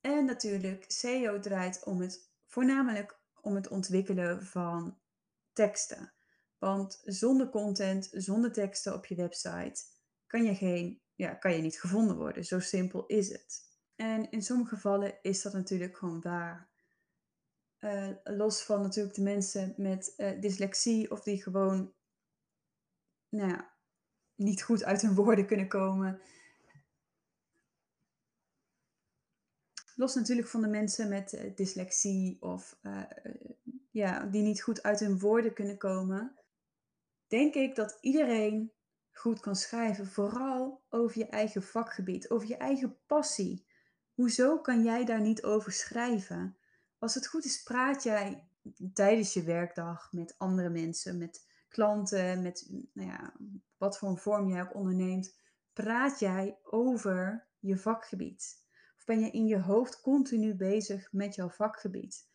En 0.00 0.24
natuurlijk, 0.24 0.84
SEO 0.88 1.40
draait 1.40 1.84
om 1.84 2.00
het, 2.00 2.30
voornamelijk 2.46 3.18
om 3.44 3.54
het 3.54 3.68
ontwikkelen 3.68 4.46
van 4.46 4.98
teksten. 5.52 6.12
Want 6.58 7.00
zonder 7.04 7.48
content, 7.48 8.08
zonder 8.12 8.52
teksten 8.52 8.94
op 8.94 9.06
je 9.06 9.14
website, 9.14 9.82
kan 10.26 10.44
je, 10.44 10.54
geen, 10.54 11.00
ja, 11.14 11.34
kan 11.34 11.52
je 11.52 11.62
niet 11.62 11.80
gevonden 11.80 12.16
worden. 12.16 12.44
Zo 12.44 12.60
simpel 12.60 13.06
is 13.06 13.28
het. 13.28 13.72
En 13.96 14.30
in 14.30 14.42
sommige 14.42 14.74
gevallen 14.74 15.18
is 15.22 15.42
dat 15.42 15.52
natuurlijk 15.52 15.96
gewoon 15.96 16.20
waar. 16.20 16.72
Uh, 17.80 18.10
los 18.24 18.62
van 18.62 18.82
natuurlijk 18.82 19.14
de 19.14 19.22
mensen 19.22 19.74
met 19.76 20.14
uh, 20.16 20.40
dyslexie 20.40 21.10
of 21.10 21.22
die 21.22 21.42
gewoon 21.42 21.94
nou 23.28 23.50
ja, 23.50 23.74
niet 24.34 24.62
goed 24.62 24.84
uit 24.84 25.02
hun 25.02 25.14
woorden 25.14 25.46
kunnen 25.46 25.68
komen. 25.68 26.20
Los 29.94 30.14
natuurlijk 30.14 30.48
van 30.48 30.60
de 30.60 30.68
mensen 30.68 31.08
met 31.08 31.32
uh, 31.32 31.56
dyslexie 31.56 32.36
of 32.40 32.78
uh, 32.82 33.02
ja, 33.90 34.24
die 34.24 34.42
niet 34.42 34.62
goed 34.62 34.82
uit 34.82 35.00
hun 35.00 35.18
woorden 35.18 35.54
kunnen 35.54 35.78
komen, 35.78 36.38
denk 37.26 37.54
ik 37.54 37.74
dat 37.74 37.98
iedereen 38.00 38.72
goed 39.12 39.40
kan 39.40 39.56
schrijven, 39.56 40.06
vooral 40.06 40.82
over 40.88 41.18
je 41.18 41.26
eigen 41.26 41.62
vakgebied, 41.62 42.30
over 42.30 42.48
je 42.48 42.56
eigen 42.56 42.96
passie. 43.06 43.66
Hoezo 44.14 44.58
kan 44.58 44.82
jij 44.82 45.04
daar 45.04 45.20
niet 45.20 45.42
over 45.42 45.72
schrijven? 45.72 46.56
Als 46.98 47.14
het 47.14 47.26
goed 47.26 47.44
is, 47.44 47.62
praat 47.62 48.02
jij 48.02 48.48
tijdens 48.92 49.32
je 49.32 49.42
werkdag 49.42 50.12
met 50.12 50.34
andere 50.38 50.68
mensen, 50.68 51.18
met 51.18 51.46
klanten, 51.68 52.42
met 52.42 52.68
nou 52.92 53.08
ja, 53.08 53.34
wat 53.76 53.98
voor 53.98 54.08
een 54.08 54.18
vorm 54.18 54.48
jij 54.48 54.62
ook 54.62 54.74
onderneemt, 54.74 55.36
praat 55.72 56.18
jij 56.18 56.58
over 56.62 57.46
je 57.58 57.76
vakgebied? 57.76 58.63
Ben 59.04 59.20
je 59.20 59.30
in 59.30 59.46
je 59.46 59.60
hoofd 59.60 60.00
continu 60.00 60.54
bezig 60.54 61.12
met 61.12 61.34
jouw 61.34 61.48
vakgebied? 61.48 62.28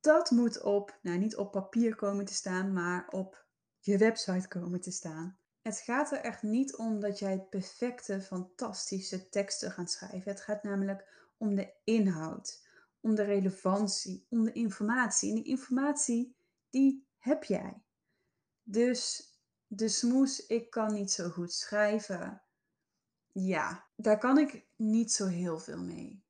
Dat 0.00 0.30
moet 0.30 0.62
op, 0.62 0.98
nou 1.02 1.18
niet 1.18 1.36
op 1.36 1.50
papier 1.50 1.94
komen 1.94 2.24
te 2.24 2.34
staan, 2.34 2.72
maar 2.72 3.08
op 3.08 3.46
je 3.78 3.98
website 3.98 4.48
komen 4.48 4.80
te 4.80 4.90
staan. 4.90 5.38
Het 5.62 5.78
gaat 5.78 6.12
er 6.12 6.18
echt 6.18 6.42
niet 6.42 6.76
om 6.76 7.00
dat 7.00 7.18
jij 7.18 7.40
perfecte, 7.50 8.20
fantastische 8.20 9.28
teksten 9.28 9.70
gaat 9.70 9.90
schrijven. 9.90 10.30
Het 10.30 10.40
gaat 10.40 10.62
namelijk 10.62 11.30
om 11.36 11.54
de 11.54 11.72
inhoud, 11.84 12.66
om 13.00 13.14
de 13.14 13.22
relevantie, 13.22 14.26
om 14.28 14.44
de 14.44 14.52
informatie. 14.52 15.28
En 15.28 15.34
die 15.34 15.44
informatie, 15.44 16.36
die 16.70 17.06
heb 17.18 17.44
jij. 17.44 17.82
Dus 18.62 19.32
de 19.66 19.88
smoes, 19.88 20.46
ik 20.46 20.70
kan 20.70 20.92
niet 20.92 21.10
zo 21.10 21.28
goed 21.28 21.52
schrijven. 21.52 22.42
Ja, 23.32 23.88
daar 23.96 24.18
kan 24.18 24.38
ik 24.38 24.66
niet 24.76 25.12
zo 25.12 25.26
heel 25.26 25.58
veel 25.58 25.82
mee. 25.82 26.24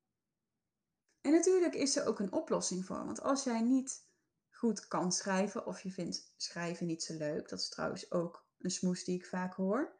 En 1.20 1.32
natuurlijk 1.32 1.74
is 1.74 1.96
er 1.96 2.06
ook 2.06 2.18
een 2.18 2.32
oplossing 2.32 2.84
voor. 2.84 3.04
Want 3.04 3.20
als 3.20 3.44
jij 3.44 3.60
niet 3.60 4.08
goed 4.50 4.86
kan 4.86 5.12
schrijven 5.12 5.66
of 5.66 5.80
je 5.80 5.90
vindt 5.90 6.32
schrijven 6.36 6.86
niet 6.86 7.02
zo 7.02 7.14
leuk, 7.14 7.48
dat 7.48 7.58
is 7.58 7.68
trouwens 7.68 8.10
ook 8.10 8.46
een 8.58 8.70
smoes 8.70 9.04
die 9.04 9.16
ik 9.16 9.26
vaak 9.26 9.54
hoor, 9.54 9.98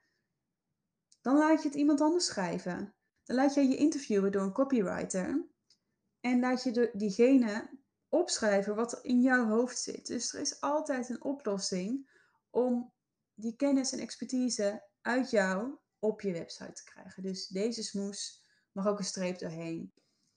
dan 1.21 1.37
laat 1.37 1.63
je 1.63 1.69
het 1.69 1.77
iemand 1.77 2.01
anders 2.01 2.27
schrijven. 2.27 2.95
Dan 3.25 3.37
laat 3.37 3.55
je 3.55 3.69
je 3.69 3.77
interviewen 3.77 4.33
door 4.33 4.43
een 4.43 4.53
copywriter 4.53 5.49
en 6.21 6.41
laat 6.41 6.63
je 6.63 6.91
diegene 6.93 7.79
opschrijven 8.09 8.75
wat 8.75 8.99
in 9.03 9.21
jouw 9.21 9.47
hoofd 9.47 9.79
zit. 9.79 10.07
Dus 10.07 10.35
er 10.35 10.41
is 10.41 10.61
altijd 10.61 11.09
een 11.09 11.25
oplossing 11.25 12.11
om 12.51 12.93
die 13.35 13.57
kennis 13.57 13.93
en 13.93 13.99
expertise 13.99 14.85
uit 15.01 15.31
jou 15.31 15.79
op 16.01 16.21
je 16.21 16.33
website 16.33 16.73
te 16.73 16.85
krijgen. 16.85 17.23
Dus 17.23 17.47
deze 17.47 17.83
smoes 17.83 18.45
mag 18.73 18.87
ook 18.87 18.99
een 18.99 19.05
streep 19.05 19.39
doorheen. 19.39 19.93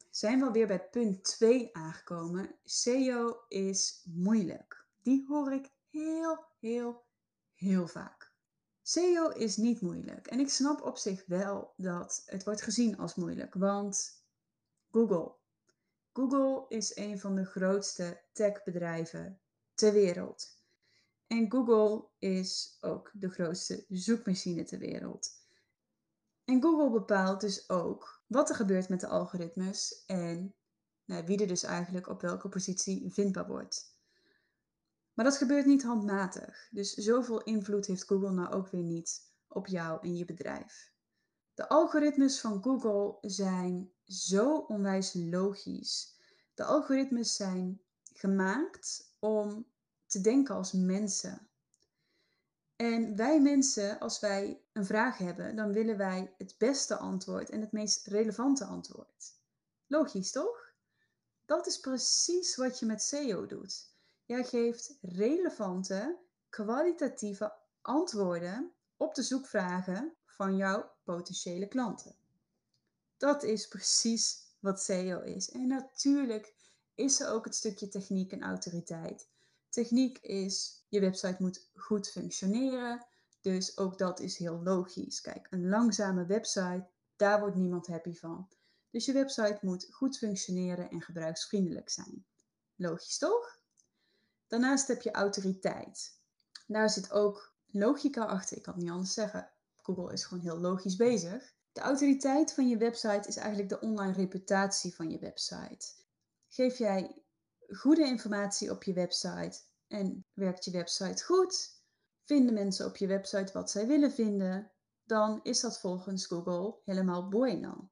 Zijn 0.10 0.40
we 0.40 0.46
alweer 0.46 0.68
bij 0.68 0.90
punt 0.90 1.24
2 1.24 1.70
aangekomen. 1.76 2.56
SEO 2.64 3.44
is 3.48 4.06
moeilijk. 4.06 4.86
Die 5.02 5.26
hoor 5.28 5.54
ik 5.54 5.70
heel, 5.90 6.46
heel, 6.60 7.06
heel 7.54 7.88
vaak. 7.88 8.34
SEO 8.82 9.30
is 9.30 9.58
niet 9.58 9.82
moeilijk. 9.82 10.28
En 10.28 10.40
ik 10.40 10.50
snap 10.50 10.82
op 10.82 10.98
zich 10.98 11.26
wel 11.26 11.74
dat 11.78 12.24
het 12.26 12.44
wordt 12.44 12.62
gezien 12.62 12.98
als 12.98 13.16
moeilijk. 13.16 13.54
Want 13.54 14.24
Google. 14.92 15.36
Google 16.14 16.66
is 16.68 16.96
een 16.96 17.20
van 17.20 17.36
de 17.36 17.46
grootste 17.46 18.22
techbedrijven 18.32 19.42
ter 19.74 19.94
wereld. 19.94 20.62
En 21.28 21.52
Google 21.52 22.08
is 22.20 22.78
ook 22.82 23.12
de 23.14 23.30
grootste 23.30 23.86
zoekmachine 23.90 24.64
ter 24.64 24.80
wereld. 24.80 25.43
En 26.54 26.62
Google 26.62 26.90
bepaalt 26.90 27.42
dus 27.42 27.70
ook 27.70 28.24
wat 28.28 28.50
er 28.50 28.56
gebeurt 28.56 28.90
met 28.90 29.00
de 29.00 29.08
algoritmes 29.08 30.04
en 30.06 30.56
nou, 31.06 31.26
wie 31.26 31.42
er 31.42 31.48
dus 31.48 31.64
eigenlijk 31.64 32.08
op 32.08 32.22
welke 32.22 32.50
positie 32.50 33.14
vindbaar 33.14 33.48
wordt. 33.48 33.98
Maar 35.14 35.26
dat 35.26 35.38
gebeurt 35.38 35.66
niet 35.66 35.84
handmatig. 35.84 36.68
Dus 36.72 36.94
zoveel 36.94 37.44
invloed 37.44 37.86
heeft 37.86 38.04
Google 38.04 38.32
nou 38.32 38.54
ook 38.54 38.68
weer 38.68 38.84
niet 38.84 39.32
op 39.48 39.68
jou 39.68 40.02
en 40.02 40.16
je 40.16 40.26
bedrijf. 40.26 40.92
De 41.54 41.70
algoritmes 41.70 42.40
van 42.40 42.64
Google 42.64 43.18
zijn 43.22 43.92
zo 44.04 44.58
onwijs 44.58 45.14
logisch. 45.14 46.20
De 46.54 46.64
algoritmes 46.64 47.36
zijn 47.36 47.82
gemaakt 48.04 49.16
om 49.20 49.66
te 50.06 50.22
denken 50.22 50.56
als 50.56 50.72
mensen. 50.72 51.50
En 52.84 53.16
wij 53.16 53.42
mensen, 53.42 54.00
als 54.00 54.20
wij 54.20 54.62
een 54.74 54.86
vraag 54.86 55.18
hebben, 55.18 55.56
dan 55.56 55.74
willen 55.74 55.98
wij 55.98 56.34
het 56.38 56.56
beste 56.58 56.96
antwoord 56.96 57.50
en 57.50 57.62
het 57.62 57.72
meest 57.72 58.08
relevante 58.08 58.66
antwoord. 58.66 59.34
Logisch 59.88 60.32
toch? 60.32 60.74
Dat 61.46 61.68
is 61.68 61.80
precies 61.80 62.56
wat 62.56 62.80
je 62.80 62.86
met 62.86 63.02
SEO 63.02 63.46
doet. 63.46 63.90
Jij 64.26 64.44
geeft 64.44 64.98
relevante, 65.02 66.18
kwalitatieve 66.50 67.54
antwoorden 67.82 68.72
op 68.98 69.16
de 69.16 69.24
zoekvragen 69.24 70.14
van 70.26 70.56
jouw 70.56 70.92
potentiële 71.04 71.68
klanten. 71.68 72.16
Dat 73.18 73.44
is 73.44 73.68
precies 73.68 74.38
wat 74.60 74.82
SEO 74.82 75.22
is. 75.22 75.52
En 75.52 75.68
natuurlijk 75.68 76.54
is 76.96 77.20
er 77.20 77.30
ook 77.30 77.46
het 77.46 77.56
stukje 77.56 77.88
techniek 77.88 78.32
en 78.32 78.44
autoriteit. 78.44 79.28
Techniek 79.74 80.18
is, 80.18 80.86
je 80.90 81.00
website 81.00 81.36
moet 81.40 81.70
goed 81.76 82.10
functioneren. 82.10 83.06
Dus 83.42 83.78
ook 83.78 83.98
dat 83.98 84.20
is 84.20 84.38
heel 84.38 84.64
logisch. 84.64 85.22
Kijk, 85.22 85.48
een 85.50 85.70
langzame 85.70 86.26
website, 86.26 86.88
daar 87.16 87.40
wordt 87.40 87.56
niemand 87.56 87.88
happy 87.88 88.14
van. 88.14 88.48
Dus 88.90 89.06
je 89.06 89.14
website 89.14 89.58
moet 89.62 89.88
goed 89.92 90.18
functioneren 90.18 90.90
en 90.90 91.02
gebruiksvriendelijk 91.02 91.90
zijn. 91.90 92.26
Logisch 92.76 93.18
toch? 93.18 93.60
Daarnaast 94.48 94.88
heb 94.88 95.02
je 95.02 95.12
autoriteit. 95.12 96.20
Daar 96.68 96.90
zit 96.90 97.12
ook 97.12 97.54
logica 97.66 98.24
achter. 98.24 98.58
Ik 98.58 98.64
kan 98.64 98.74
het 98.74 98.84
niet 98.84 98.92
anders 98.92 99.14
zeggen. 99.14 99.52
Google 99.76 100.14
is 100.14 100.26
gewoon 100.26 100.44
heel 100.44 100.60
logisch 100.60 100.96
bezig. 100.96 101.54
De 101.72 101.82
autoriteit 101.82 102.54
van 102.54 102.68
je 102.68 102.78
website 102.78 103.28
is 103.28 103.36
eigenlijk 103.36 103.70
de 103.70 103.80
online 103.80 104.14
reputatie 104.14 104.96
van 104.96 105.10
je 105.10 105.20
website. 105.20 105.88
Geef 106.48 106.78
jij 106.78 107.23
goede 107.68 108.06
informatie 108.06 108.72
op 108.72 108.84
je 108.84 108.94
website 108.94 109.60
en 109.88 110.26
werkt 110.34 110.66
je 110.66 110.72
website 110.72 111.24
goed, 111.24 111.82
vinden 112.24 112.54
mensen 112.54 112.86
op 112.86 112.98
je 112.98 113.08
website 113.08 113.54
wat 113.54 113.72
zij 113.72 113.88
willen 113.88 114.12
vinden, 114.12 114.72
dan 115.04 115.40
is 115.44 115.60
dat 115.60 115.80
volgens 115.80 116.26
Google 116.26 116.80
helemaal 116.84 117.28
bueno. 117.28 117.90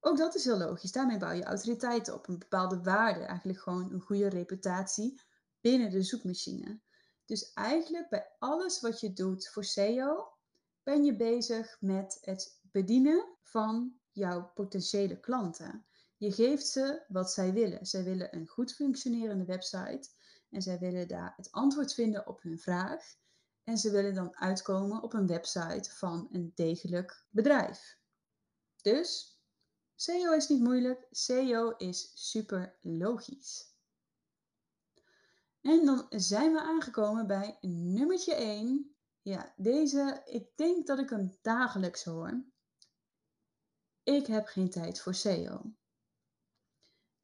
Ook 0.00 0.16
dat 0.16 0.34
is 0.34 0.44
heel 0.44 0.58
logisch. 0.58 0.92
Daarmee 0.92 1.18
bouw 1.18 1.32
je 1.32 1.44
autoriteit 1.44 2.12
op, 2.12 2.28
een 2.28 2.38
bepaalde 2.38 2.82
waarde, 2.82 3.20
eigenlijk 3.20 3.58
gewoon 3.58 3.92
een 3.92 4.00
goede 4.00 4.28
reputatie 4.28 5.20
binnen 5.60 5.90
de 5.90 6.02
zoekmachine. 6.02 6.80
Dus 7.24 7.52
eigenlijk 7.52 8.08
bij 8.08 8.30
alles 8.38 8.80
wat 8.80 9.00
je 9.00 9.12
doet 9.12 9.48
voor 9.48 9.64
SEO 9.64 10.32
ben 10.82 11.04
je 11.04 11.16
bezig 11.16 11.76
met 11.80 12.18
het 12.20 12.60
bedienen 12.62 13.36
van 13.42 14.00
jouw 14.10 14.50
potentiële 14.54 15.20
klanten. 15.20 15.86
Je 16.16 16.32
geeft 16.32 16.66
ze 16.66 17.04
wat 17.08 17.32
zij 17.32 17.52
willen. 17.52 17.86
Zij 17.86 18.04
willen 18.04 18.34
een 18.34 18.46
goed 18.46 18.74
functionerende 18.74 19.44
website 19.44 20.08
en 20.50 20.62
zij 20.62 20.78
willen 20.78 21.08
daar 21.08 21.32
het 21.36 21.52
antwoord 21.52 21.94
vinden 21.94 22.26
op 22.26 22.42
hun 22.42 22.58
vraag. 22.58 23.16
En 23.64 23.78
ze 23.78 23.90
willen 23.90 24.14
dan 24.14 24.36
uitkomen 24.36 25.02
op 25.02 25.12
een 25.12 25.26
website 25.26 25.90
van 25.90 26.28
een 26.32 26.52
degelijk 26.54 27.24
bedrijf. 27.30 27.98
Dus 28.82 29.40
SEO 29.94 30.32
is 30.32 30.48
niet 30.48 30.60
moeilijk, 30.60 31.06
SEO 31.10 31.70
is 31.70 32.10
super 32.14 32.78
logisch. 32.80 33.74
En 35.60 35.84
dan 35.84 36.06
zijn 36.08 36.52
we 36.52 36.60
aangekomen 36.60 37.26
bij 37.26 37.58
nummertje 37.60 38.34
1. 38.34 38.96
Ja, 39.22 39.52
deze, 39.56 40.22
ik 40.24 40.56
denk 40.56 40.86
dat 40.86 40.98
ik 40.98 41.10
hem 41.10 41.38
dagelijks 41.42 42.04
hoor. 42.04 42.44
Ik 44.02 44.26
heb 44.26 44.46
geen 44.46 44.70
tijd 44.70 45.00
voor 45.00 45.14
SEO. 45.14 45.74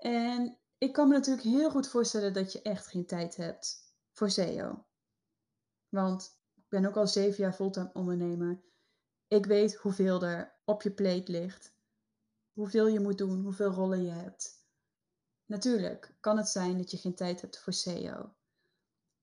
En 0.02 0.58
ik 0.78 0.92
kan 0.92 1.08
me 1.08 1.14
natuurlijk 1.14 1.46
heel 1.46 1.70
goed 1.70 1.88
voorstellen 1.88 2.32
dat 2.32 2.52
je 2.52 2.62
echt 2.62 2.86
geen 2.86 3.06
tijd 3.06 3.36
hebt 3.36 3.94
voor 4.12 4.30
SEO. 4.30 4.86
Want 5.88 6.40
ik 6.54 6.68
ben 6.68 6.86
ook 6.86 6.96
al 6.96 7.06
zeven 7.06 7.42
jaar 7.42 7.52
fulltime 7.52 7.90
ondernemer. 7.92 8.62
Ik 9.28 9.46
weet 9.46 9.74
hoeveel 9.74 10.22
er 10.22 10.54
op 10.64 10.82
je 10.82 10.90
plate 10.90 11.32
ligt. 11.32 11.74
Hoeveel 12.52 12.86
je 12.86 13.00
moet 13.00 13.18
doen, 13.18 13.42
hoeveel 13.42 13.70
rollen 13.70 14.04
je 14.04 14.10
hebt. 14.10 14.66
Natuurlijk 15.46 16.14
kan 16.20 16.36
het 16.36 16.48
zijn 16.48 16.76
dat 16.76 16.90
je 16.90 16.96
geen 16.96 17.14
tijd 17.14 17.40
hebt 17.40 17.58
voor 17.58 17.72
SEO. 17.72 18.34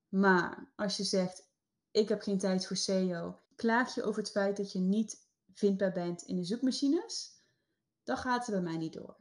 Maar 0.09 0.71
als 0.75 0.97
je 0.97 1.03
zegt, 1.03 1.49
ik 1.91 2.09
heb 2.09 2.21
geen 2.21 2.39
tijd 2.39 2.67
voor 2.67 2.77
SEO, 2.77 3.39
klaag 3.55 3.95
je 3.95 4.03
over 4.03 4.21
het 4.21 4.31
feit 4.31 4.57
dat 4.57 4.71
je 4.71 4.79
niet 4.79 5.27
vindbaar 5.53 5.91
bent 5.91 6.21
in 6.21 6.35
de 6.35 6.43
zoekmachines, 6.43 7.43
dan 8.03 8.17
gaat 8.17 8.45
het 8.45 8.55
bij 8.55 8.63
mij 8.63 8.77
niet 8.77 8.93
door. 8.93 9.18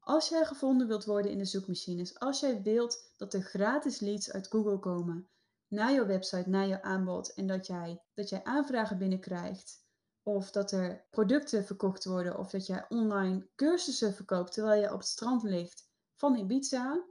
Als 0.00 0.28
jij 0.28 0.44
gevonden 0.44 0.86
wilt 0.86 1.04
worden 1.04 1.30
in 1.30 1.38
de 1.38 1.44
zoekmachines, 1.44 2.18
als 2.18 2.40
jij 2.40 2.62
wilt 2.62 3.12
dat 3.16 3.34
er 3.34 3.42
gratis 3.42 4.00
leads 4.00 4.32
uit 4.32 4.46
Google 4.46 4.78
komen 4.78 5.28
naar 5.68 5.92
jouw 5.92 6.06
website, 6.06 6.48
naar 6.48 6.66
jouw 6.66 6.80
aanbod 6.80 7.34
en 7.34 7.46
dat 7.46 7.66
jij, 7.66 8.02
dat 8.14 8.28
jij 8.28 8.44
aanvragen 8.44 8.98
binnenkrijgt, 8.98 9.84
of 10.22 10.50
dat 10.50 10.72
er 10.72 11.06
producten 11.10 11.64
verkocht 11.64 12.04
worden, 12.04 12.38
of 12.38 12.50
dat 12.50 12.66
jij 12.66 12.86
online 12.88 13.48
cursussen 13.54 14.14
verkoopt 14.14 14.52
terwijl 14.52 14.80
je 14.80 14.92
op 14.92 14.98
het 14.98 15.08
strand 15.08 15.42
ligt 15.42 15.88
van 16.14 16.36
Ibiza, 16.36 17.04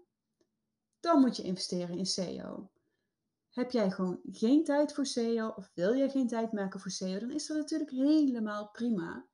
dan 0.99 1.19
moet 1.19 1.35
je 1.35 1.43
investeren 1.43 1.97
in 1.97 2.05
SEO. 2.05 2.71
Heb 3.49 3.71
jij 3.71 3.91
gewoon 3.91 4.19
geen 4.31 4.63
tijd 4.63 4.93
voor 4.93 5.05
SEO 5.05 5.47
of 5.47 5.71
wil 5.73 5.95
jij 5.95 6.09
geen 6.09 6.27
tijd 6.27 6.51
maken 6.51 6.79
voor 6.79 6.91
SEO, 6.91 7.19
dan 7.19 7.31
is 7.31 7.47
dat 7.47 7.57
natuurlijk 7.57 7.91
helemaal 7.91 8.69
prima. 8.69 9.28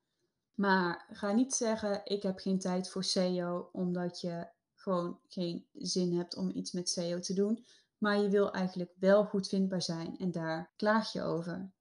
Maar 0.56 1.06
ga 1.10 1.32
niet 1.32 1.54
zeggen: 1.54 2.00
ik 2.04 2.22
heb 2.22 2.38
geen 2.38 2.58
tijd 2.58 2.88
voor 2.88 3.04
SEO 3.04 3.68
omdat 3.72 4.20
je 4.20 4.48
gewoon 4.74 5.20
geen 5.28 5.66
zin 5.72 6.16
hebt 6.16 6.36
om 6.36 6.50
iets 6.50 6.72
met 6.72 6.88
SEO 6.88 7.20
te 7.20 7.34
doen. 7.34 7.64
Maar 7.98 8.18
je 8.20 8.28
wil 8.28 8.52
eigenlijk 8.52 8.92
wel 8.98 9.24
goed 9.24 9.48
vindbaar 9.48 9.82
zijn 9.82 10.18
en 10.18 10.30
daar 10.30 10.72
klaag 10.76 11.12
je 11.12 11.22
over. 11.22 11.72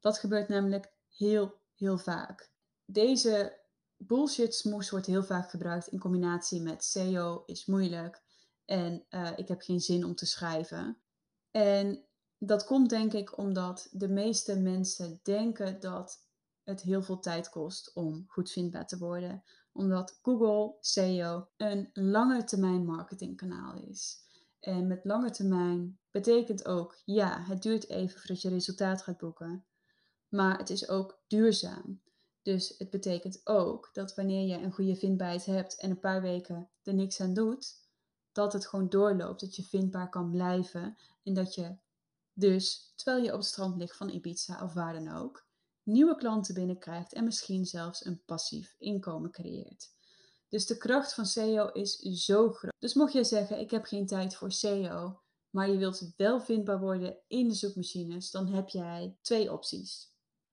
Dat 0.00 0.18
gebeurt 0.18 0.48
namelijk 0.48 0.92
heel, 1.16 1.54
heel 1.74 1.98
vaak. 1.98 2.50
Deze 2.84 3.58
bullshit 3.96 4.54
smoes 4.54 4.90
wordt 4.90 5.06
heel 5.06 5.24
vaak 5.24 5.50
gebruikt 5.50 5.86
in 5.86 5.98
combinatie 5.98 6.62
met 6.62 6.84
SEO 6.84 7.42
is 7.46 7.66
moeilijk 7.66 8.22
en 8.64 9.06
uh, 9.10 9.30
ik 9.36 9.48
heb 9.48 9.60
geen 9.60 9.80
zin 9.80 10.04
om 10.04 10.14
te 10.14 10.26
schrijven. 10.26 10.98
En 11.50 12.04
dat 12.38 12.64
komt 12.64 12.90
denk 12.90 13.12
ik 13.12 13.38
omdat 13.38 13.88
de 13.90 14.08
meeste 14.08 14.60
mensen 14.60 15.20
denken 15.22 15.80
dat 15.80 16.26
het 16.64 16.82
heel 16.82 17.02
veel 17.02 17.18
tijd 17.18 17.48
kost 17.48 17.94
om 17.94 18.24
goed 18.28 18.50
vindbaar 18.50 18.86
te 18.86 18.98
worden. 18.98 19.42
Omdat 19.72 20.18
Google 20.22 20.76
SEO 20.80 21.48
een 21.56 21.90
lange 21.92 22.44
termijn 22.44 22.84
marketingkanaal 22.84 23.74
is. 23.74 24.22
En 24.60 24.86
met 24.86 25.04
lange 25.04 25.30
termijn 25.30 25.98
betekent 26.10 26.66
ook, 26.66 26.96
ja, 27.04 27.42
het 27.42 27.62
duurt 27.62 27.88
even 27.88 28.18
voordat 28.18 28.42
je 28.42 28.48
resultaat 28.48 29.02
gaat 29.02 29.18
boeken. 29.18 29.64
Maar 30.28 30.58
het 30.58 30.70
is 30.70 30.88
ook 30.88 31.18
duurzaam. 31.26 32.00
Dus 32.42 32.74
het 32.78 32.90
betekent 32.90 33.40
ook 33.44 33.90
dat 33.92 34.14
wanneer 34.14 34.46
je 34.46 34.62
een 34.62 34.72
goede 34.72 34.96
vindbaarheid 34.96 35.44
hebt 35.44 35.80
en 35.80 35.90
een 35.90 36.00
paar 36.00 36.22
weken 36.22 36.68
er 36.82 36.94
niks 36.94 37.20
aan 37.20 37.34
doet, 37.34 37.74
dat 38.32 38.52
het 38.52 38.66
gewoon 38.66 38.88
doorloopt, 38.88 39.40
dat 39.40 39.56
je 39.56 39.62
vindbaar 39.62 40.08
kan 40.08 40.30
blijven 40.30 40.96
en 41.22 41.34
dat 41.34 41.54
je 41.54 41.76
dus, 42.32 42.92
terwijl 42.96 43.24
je 43.24 43.32
op 43.32 43.38
het 43.38 43.46
strand 43.46 43.76
ligt 43.76 43.96
van 43.96 44.08
Ibiza 44.08 44.62
of 44.62 44.72
waar 44.72 44.92
dan 44.92 45.08
ook, 45.08 45.46
nieuwe 45.84 46.16
klanten 46.16 46.54
binnenkrijgt 46.54 47.12
en 47.12 47.24
misschien 47.24 47.64
zelfs 47.64 48.04
een 48.04 48.24
passief 48.24 48.74
inkomen 48.78 49.30
creëert. 49.30 49.92
Dus 50.48 50.66
de 50.66 50.76
kracht 50.76 51.14
van 51.14 51.26
SEO 51.26 51.66
is 51.66 51.96
zo 51.98 52.52
groot. 52.52 52.72
Dus 52.78 52.94
mocht 52.94 53.12
jij 53.12 53.24
zeggen, 53.24 53.58
ik 53.60 53.70
heb 53.70 53.84
geen 53.84 54.06
tijd 54.06 54.34
voor 54.34 54.52
SEO, 54.52 55.20
maar 55.50 55.70
je 55.70 55.76
wilt 55.76 56.12
wel 56.16 56.40
vindbaar 56.40 56.80
worden 56.80 57.18
in 57.26 57.48
de 57.48 57.54
zoekmachines, 57.54 58.30
dan 58.30 58.46
heb 58.46 58.68
jij 58.68 59.18
twee 59.20 59.52
opties. 59.52 60.12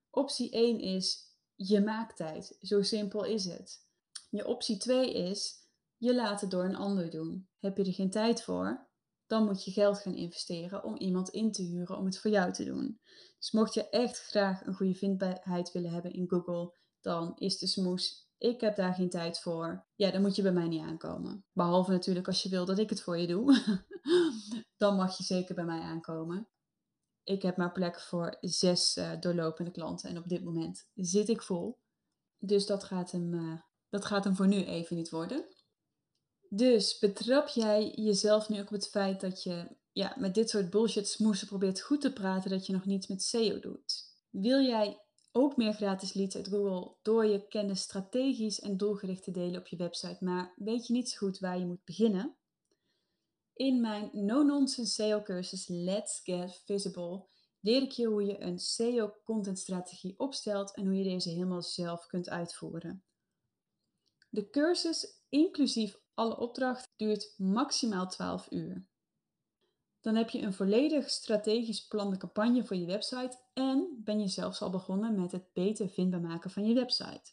Optie 0.09 0.51
1 0.51 0.79
is, 0.79 1.35
je 1.55 1.81
maakt 1.81 2.15
tijd. 2.15 2.57
Zo 2.61 2.81
simpel 2.81 3.23
is 3.23 3.45
het. 3.45 3.85
Je 4.29 4.47
optie 4.47 4.77
2 4.77 5.13
is, 5.13 5.55
je 5.97 6.15
laat 6.15 6.41
het 6.41 6.51
door 6.51 6.63
een 6.63 6.75
ander 6.75 7.09
doen. 7.09 7.49
Heb 7.59 7.77
je 7.77 7.83
er 7.83 7.93
geen 7.93 8.09
tijd 8.09 8.43
voor? 8.43 8.89
Dan 9.31 9.45
moet 9.45 9.63
je 9.63 9.71
geld 9.71 9.99
gaan 9.99 10.15
investeren 10.15 10.83
om 10.83 10.97
iemand 10.97 11.29
in 11.29 11.51
te 11.51 11.61
huren 11.61 11.97
om 11.97 12.05
het 12.05 12.17
voor 12.17 12.31
jou 12.31 12.53
te 12.53 12.63
doen. 12.63 12.99
Dus 13.37 13.51
mocht 13.51 13.73
je 13.73 13.89
echt 13.89 14.19
graag 14.19 14.65
een 14.65 14.73
goede 14.73 14.93
vindbaarheid 14.93 15.71
willen 15.71 15.91
hebben 15.91 16.13
in 16.13 16.29
Google, 16.29 16.73
dan 17.01 17.35
is 17.35 17.57
de 17.57 17.67
smoes. 17.67 18.29
Ik 18.37 18.61
heb 18.61 18.75
daar 18.75 18.93
geen 18.93 19.09
tijd 19.09 19.39
voor. 19.39 19.85
Ja, 19.95 20.11
dan 20.11 20.21
moet 20.21 20.35
je 20.35 20.41
bij 20.41 20.51
mij 20.51 20.67
niet 20.67 20.81
aankomen. 20.81 21.45
Behalve 21.51 21.91
natuurlijk 21.91 22.27
als 22.27 22.43
je 22.43 22.49
wil 22.49 22.65
dat 22.65 22.79
ik 22.79 22.89
het 22.89 23.01
voor 23.01 23.17
je 23.17 23.27
doe. 23.27 23.61
dan 24.77 24.95
mag 24.95 25.17
je 25.17 25.23
zeker 25.23 25.55
bij 25.55 25.65
mij 25.65 25.81
aankomen. 25.81 26.47
Ik 27.23 27.41
heb 27.41 27.57
maar 27.57 27.71
plek 27.71 27.99
voor 27.99 28.37
zes 28.41 28.97
uh, 28.97 29.11
doorlopende 29.19 29.71
klanten 29.71 30.09
en 30.09 30.17
op 30.17 30.27
dit 30.27 30.43
moment 30.43 30.87
zit 30.93 31.29
ik 31.29 31.41
vol. 31.41 31.79
Dus 32.37 32.65
dat 32.65 32.83
gaat 32.83 33.11
hem, 33.11 33.33
uh, 33.33 33.61
dat 33.89 34.05
gaat 34.05 34.23
hem 34.23 34.35
voor 34.35 34.47
nu 34.47 34.63
even 34.63 34.95
niet 34.95 35.09
worden. 35.09 35.45
Dus 36.53 36.99
betrap 36.99 37.47
jij 37.47 37.91
jezelf 37.95 38.49
nu 38.49 38.59
ook 38.59 38.65
op 38.65 38.73
het 38.73 38.89
feit 38.89 39.21
dat 39.21 39.43
je 39.43 39.75
ja, 39.91 40.15
met 40.17 40.33
dit 40.33 40.49
soort 40.49 40.69
bullshit 40.69 41.07
smoesen 41.07 41.47
probeert 41.47 41.81
goed 41.81 42.01
te 42.01 42.13
praten 42.13 42.49
dat 42.49 42.65
je 42.65 42.73
nog 42.73 42.85
niets 42.85 43.07
met 43.07 43.23
SEO 43.23 43.59
doet? 43.59 44.15
Wil 44.29 44.59
jij 44.59 45.01
ook 45.31 45.57
meer 45.57 45.73
gratis 45.73 46.13
leads 46.13 46.35
uit 46.35 46.47
Google 46.47 46.95
door 47.01 47.25
je 47.25 47.47
kennis 47.47 47.81
strategisch 47.81 48.59
en 48.59 48.77
doelgericht 48.77 49.23
te 49.23 49.31
delen 49.31 49.59
op 49.59 49.67
je 49.67 49.75
website, 49.75 50.23
maar 50.23 50.53
weet 50.55 50.87
je 50.87 50.93
niet 50.93 51.09
zo 51.09 51.17
goed 51.17 51.39
waar 51.39 51.59
je 51.59 51.65
moet 51.65 51.85
beginnen? 51.85 52.35
In 53.53 53.81
mijn 53.81 54.09
no-nonsense 54.13 54.93
SEO 54.93 55.21
cursus 55.21 55.67
Let's 55.67 56.19
Get 56.23 56.61
Visible 56.65 57.25
leer 57.59 57.81
ik 57.81 57.91
je 57.91 58.05
hoe 58.05 58.25
je 58.25 58.41
een 58.41 58.59
SEO 58.59 59.13
content 59.23 59.59
strategie 59.59 60.13
opstelt 60.17 60.75
en 60.75 60.85
hoe 60.85 60.95
je 60.95 61.03
deze 61.03 61.29
helemaal 61.29 61.63
zelf 61.63 62.05
kunt 62.07 62.29
uitvoeren. 62.29 63.03
De 64.29 64.49
cursus, 64.49 65.19
inclusief 65.29 65.99
alle 66.21 66.37
opdrachten, 66.37 66.91
duurt 66.95 67.33
maximaal 67.37 68.07
12 68.07 68.47
uur. 68.51 68.85
Dan 70.01 70.15
heb 70.15 70.29
je 70.29 70.41
een 70.41 70.53
volledig 70.53 71.09
strategisch 71.09 71.87
plan 71.87 72.09
de 72.09 72.17
campagne 72.17 72.63
voor 72.63 72.77
je 72.77 72.85
website 72.85 73.39
en 73.53 74.01
ben 74.03 74.19
je 74.19 74.27
zelfs 74.27 74.61
al 74.61 74.69
begonnen 74.69 75.15
met 75.15 75.31
het 75.31 75.53
beter 75.53 75.89
vindbaar 75.89 76.21
maken 76.21 76.49
van 76.49 76.65
je 76.65 76.73
website. 76.73 77.31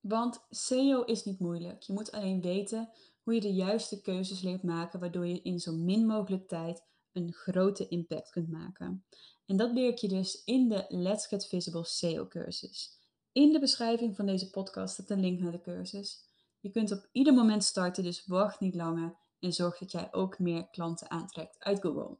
Want 0.00 0.46
SEO 0.50 1.02
is 1.02 1.24
niet 1.24 1.38
moeilijk. 1.38 1.82
Je 1.82 1.92
moet 1.92 2.12
alleen 2.12 2.40
weten 2.40 2.90
hoe 3.22 3.34
je 3.34 3.40
de 3.40 3.54
juiste 3.54 4.00
keuzes 4.00 4.40
leert 4.40 4.62
maken, 4.62 5.00
waardoor 5.00 5.26
je 5.26 5.42
in 5.42 5.60
zo 5.60 5.72
min 5.72 6.06
mogelijk 6.06 6.48
tijd 6.48 6.84
een 7.12 7.32
grote 7.32 7.88
impact 7.88 8.30
kunt 8.30 8.50
maken. 8.50 9.04
En 9.46 9.56
dat 9.56 9.72
leer 9.72 9.88
ik 9.88 9.98
je 9.98 10.08
dus 10.08 10.44
in 10.44 10.68
de 10.68 10.84
Let's 10.88 11.26
Get 11.26 11.46
Visible 11.46 11.84
SEO 11.84 12.26
cursus. 12.26 13.00
In 13.32 13.52
de 13.52 13.58
beschrijving 13.58 14.16
van 14.16 14.26
deze 14.26 14.50
podcast 14.50 14.94
staat 14.94 15.10
een 15.10 15.20
link 15.20 15.40
naar 15.40 15.52
de 15.52 15.60
cursus. 15.60 16.25
Je 16.66 16.72
kunt 16.72 16.92
op 16.92 17.08
ieder 17.12 17.34
moment 17.34 17.64
starten, 17.64 18.02
dus 18.02 18.26
wacht 18.26 18.60
niet 18.60 18.74
langer 18.74 19.16
en 19.40 19.52
zorg 19.52 19.78
dat 19.78 19.92
jij 19.92 20.08
ook 20.12 20.38
meer 20.38 20.68
klanten 20.68 21.10
aantrekt 21.10 21.56
uit 21.58 21.80
Google. 21.80 22.16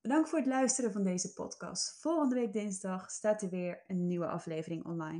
Bedankt 0.00 0.28
voor 0.28 0.38
het 0.38 0.48
luisteren 0.48 0.92
van 0.92 1.04
deze 1.04 1.32
podcast. 1.32 2.00
Volgende 2.00 2.34
week 2.34 2.52
dinsdag 2.52 3.10
staat 3.10 3.42
er 3.42 3.48
weer 3.48 3.84
een 3.86 4.06
nieuwe 4.06 4.26
aflevering 4.26 4.84
online. 4.84 5.14